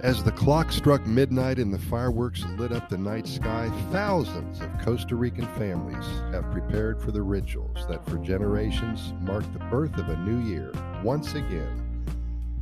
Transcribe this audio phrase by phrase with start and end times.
[0.00, 4.70] As the clock struck midnight and the fireworks lit up the night sky, thousands of
[4.78, 10.08] Costa Rican families have prepared for the rituals that for generations mark the birth of
[10.08, 10.70] a new year.
[11.02, 12.04] Once again,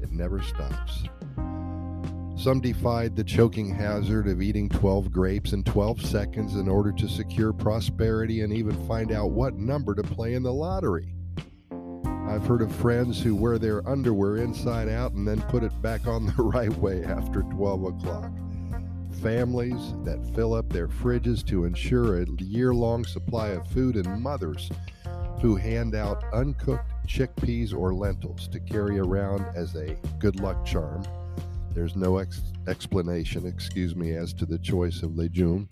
[0.00, 1.04] it never stops.
[2.34, 7.08] Some defied the choking hazard of eating 12 grapes in 12 seconds in order to
[7.10, 11.17] secure prosperity and even find out what number to play in the lottery.
[12.28, 16.06] I've heard of friends who wear their underwear inside out and then put it back
[16.06, 18.30] on the right way after 12 o'clock.
[19.22, 24.22] Families that fill up their fridges to ensure a year long supply of food, and
[24.22, 24.70] mothers
[25.40, 31.02] who hand out uncooked chickpeas or lentils to carry around as a good luck charm.
[31.72, 35.66] There's no ex- explanation, excuse me, as to the choice of legume.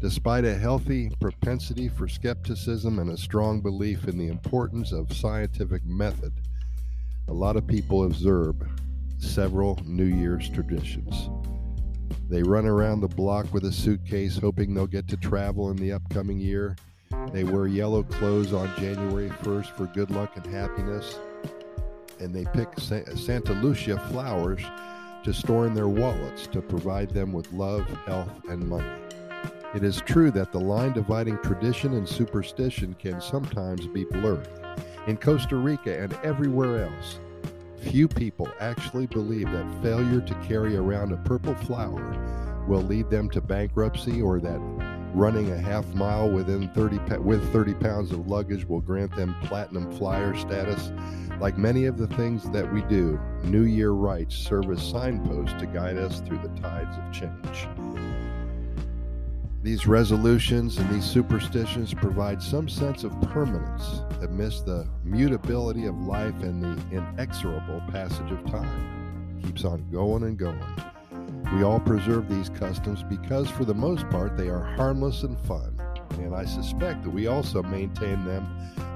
[0.00, 5.84] Despite a healthy propensity for skepticism and a strong belief in the importance of scientific
[5.84, 6.32] method,
[7.26, 8.54] a lot of people observe
[9.18, 11.30] several New Year's traditions.
[12.30, 15.92] They run around the block with a suitcase hoping they'll get to travel in the
[15.92, 16.76] upcoming year.
[17.32, 21.18] They wear yellow clothes on January 1st for good luck and happiness.
[22.20, 24.62] And they pick Santa Lucia flowers
[25.24, 29.07] to store in their wallets to provide them with love, health, and money.
[29.74, 34.48] It is true that the line dividing tradition and superstition can sometimes be blurred.
[35.06, 37.18] In Costa Rica and everywhere else,
[37.82, 43.28] few people actually believe that failure to carry around a purple flower will lead them
[43.30, 44.58] to bankruptcy or that
[45.14, 49.92] running a half mile within 30 with 30 pounds of luggage will grant them platinum
[49.92, 50.92] flyer status.
[51.40, 55.66] Like many of the things that we do, New Year rites serve as signposts to
[55.66, 57.68] guide us through the tides of change.
[59.68, 66.40] These resolutions and these superstitions provide some sense of permanence amidst the mutability of life
[66.40, 69.38] and the inexorable passage of time.
[69.44, 70.64] Keeps on going and going.
[71.54, 75.78] We all preserve these customs because, for the most part, they are harmless and fun,
[76.12, 78.48] and I suspect that we also maintain them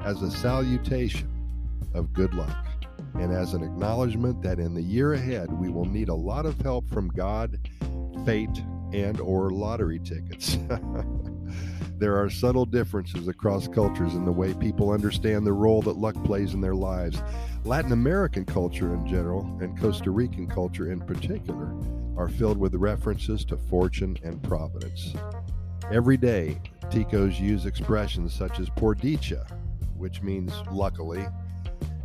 [0.06, 1.28] as a salutation
[1.92, 2.66] of good luck
[3.16, 6.58] and as an acknowledgement that in the year ahead we will need a lot of
[6.62, 7.58] help from God,
[8.24, 10.58] fate, and or lottery tickets.
[11.98, 16.16] there are subtle differences across cultures in the way people understand the role that luck
[16.24, 17.22] plays in their lives.
[17.64, 21.74] Latin American culture in general and Costa Rican culture in particular
[22.16, 25.14] are filled with references to fortune and providence.
[25.90, 26.60] Every day,
[26.90, 29.46] Ticos use expressions such as por dicha,
[29.96, 31.26] which means luckily,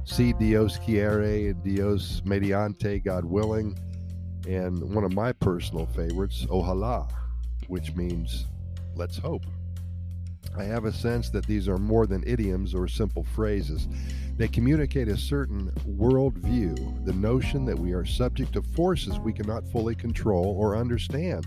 [0.04, 3.78] si Dios quiere, Dios mediante, God willing,
[4.48, 7.12] and one of my personal favorites, Ojalá,
[7.68, 8.46] which means
[8.96, 9.44] let's hope.
[10.58, 13.88] I have a sense that these are more than idioms or simple phrases.
[14.38, 19.68] They communicate a certain worldview, the notion that we are subject to forces we cannot
[19.68, 21.46] fully control or understand,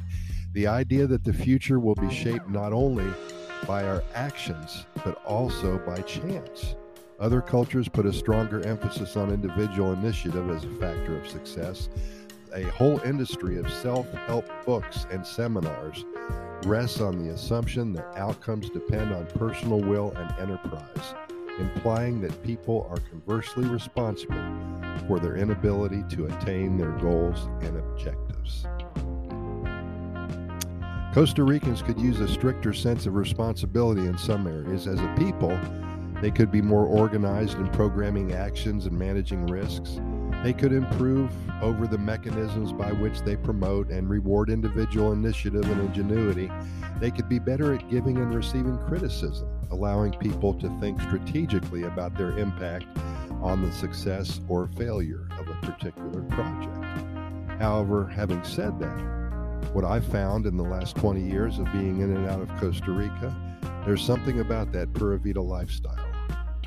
[0.53, 3.07] the idea that the future will be shaped not only
[3.67, 6.75] by our actions, but also by chance.
[7.19, 11.89] Other cultures put a stronger emphasis on individual initiative as a factor of success
[12.55, 16.05] a whole industry of self help books and seminars
[16.65, 21.15] rests on the assumption that outcomes depend on personal will and enterprise,
[21.59, 24.43] implying that people are conversely responsible
[25.07, 28.67] for their inability to attain their goals and objectives.
[31.15, 34.87] Costa Ricans could use a stricter sense of responsibility in some areas.
[34.87, 35.59] As a people,
[36.23, 39.99] they could be more organized in programming actions and managing risks.
[40.43, 41.31] They could improve
[41.63, 46.51] over the mechanisms by which they promote and reward individual initiative and ingenuity.
[46.99, 52.17] They could be better at giving and receiving criticism, allowing people to think strategically about
[52.17, 52.87] their impact
[53.43, 56.85] on the success or failure of a particular project.
[57.61, 59.21] However, having said that,
[59.75, 62.91] what I've found in the last 20 years of being in and out of Costa
[62.91, 63.37] Rica,
[63.85, 65.99] there's something about that Pura Vida lifestyle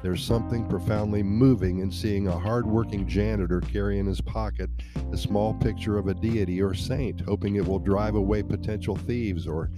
[0.03, 4.69] there's something profoundly moving in seeing a hard-working janitor carry in his pocket
[5.13, 9.47] a small picture of a deity or saint, hoping it will drive away potential thieves
[9.47, 9.71] or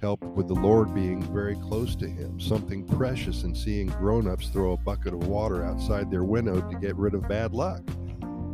[0.00, 2.40] help with the Lord being very close to him.
[2.40, 6.96] Something precious in seeing grown-ups throw a bucket of water outside their window to get
[6.96, 7.82] rid of bad luck.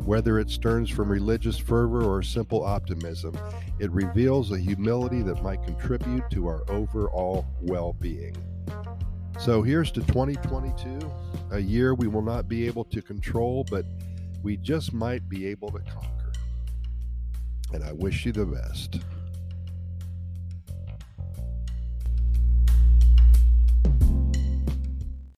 [0.04, 3.38] Whether it stems from religious fervor or simple optimism,
[3.78, 8.36] it reveals a humility that might contribute to our overall well being.
[9.38, 10.98] So here's to 2022,
[11.52, 13.84] a year we will not be able to control, but
[14.42, 16.32] we just might be able to conquer.
[17.72, 18.98] And I wish you the best.